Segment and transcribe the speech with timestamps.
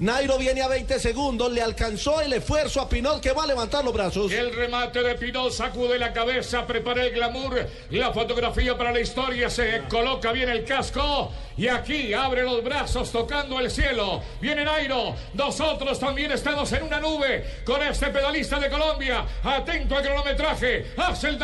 [0.00, 3.84] Nairo viene a 20 segundos, le alcanzó el esfuerzo a Pinol que va a levantar
[3.84, 4.32] los brazos.
[4.32, 9.48] El remate de Pinol sacude la cabeza, prepara el glamour, la fotografía para la historia,
[9.48, 14.20] se coloca bien el casco y aquí abre los brazos tocando el cielo.
[14.40, 19.24] Viene Nairo, nosotros también estamos en una nube con este pedalista de Colombia.
[19.44, 21.38] Atento al cronometraje, hace el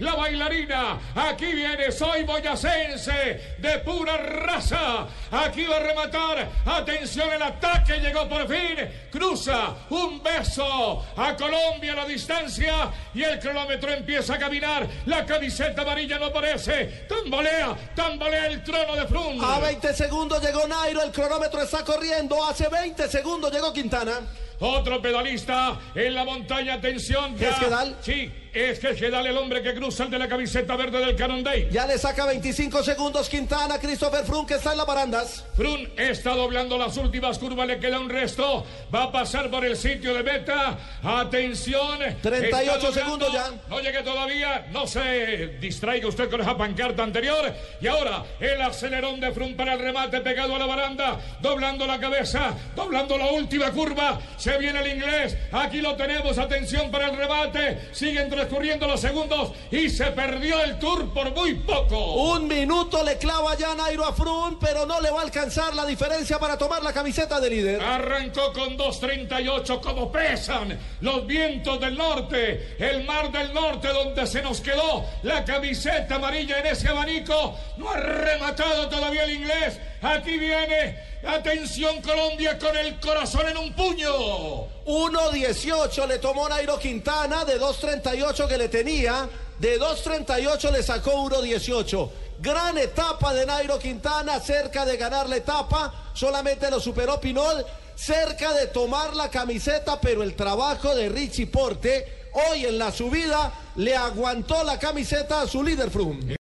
[0.00, 0.98] la bailarina.
[1.14, 5.06] Aquí viene, soy boyacense de pura raza.
[5.30, 8.76] Aquí va a rematar, atención el ataque, llegó por fin,
[9.10, 14.86] cruza un beso a Colombia a la distancia y el cronómetro empieza a caminar.
[15.06, 19.44] La camiseta amarilla no aparece, tambolea, tambolea el trono de Frun.
[19.44, 22.44] A 20 segundos llegó Nairo, el cronómetro está corriendo.
[22.44, 24.20] Hace 20 segundos llegó Quintana.
[24.60, 27.36] Otro pedalista en la montaña, atención.
[27.36, 27.50] ya.
[27.50, 27.96] ¿Es Gedal?
[28.00, 31.68] Sí, es que Gedal el hombre que cruza el de la camiseta verde del Canondey.
[31.70, 35.44] Ya le saca 25 segundos Quintana, Christopher Froome que está en las barandas.
[35.56, 38.66] Frun está doblando las últimas curvas, le queda un resto.
[38.94, 40.78] Va a pasar por el sitio de meta.
[41.02, 41.98] Atención.
[42.20, 42.92] 38 está doblando.
[42.92, 43.50] segundos ya.
[43.68, 44.66] No llegue todavía.
[44.70, 47.52] No se distraiga usted con esa pancarta anterior.
[47.80, 51.20] Y ahora el acelerón de Frun para el remate pegado a la baranda.
[51.40, 52.54] Doblando la cabeza.
[52.74, 54.20] Doblando la última curva.
[54.36, 55.36] Se viene el inglés.
[55.52, 56.38] Aquí lo tenemos.
[56.38, 57.88] Atención para el remate.
[57.92, 59.52] Siguen transcurriendo los segundos.
[59.70, 62.14] Y se perdió el tour por muy poco.
[62.14, 65.84] Un minuto le clava ya Nairo a Froome, pero no le va a alcanzar la
[65.86, 67.82] diferencia para tomar la camiseta de líder.
[67.82, 74.42] Arrancó con 2.38, como pesan los vientos del norte, el mar del norte donde se
[74.42, 77.56] nos quedó la camiseta amarilla en ese abanico.
[77.76, 79.78] No ha rematado todavía el inglés.
[80.02, 84.66] Aquí viene, atención Colombia con el corazón en un puño.
[84.86, 89.28] 1.18 le tomó Nairo Quintana de 2.38 que le tenía.
[89.58, 92.10] De 2.38 le sacó 1.18.
[92.40, 96.10] Gran etapa de Nairo Quintana, cerca de ganar la etapa.
[96.12, 97.64] Solamente lo superó Pinol,
[97.94, 103.52] cerca de tomar la camiseta, pero el trabajo de Richie Porte hoy en la subida
[103.76, 106.24] le aguantó la camiseta a su líder Froome.